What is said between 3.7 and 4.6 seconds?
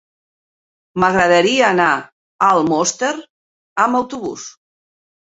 amb autobús.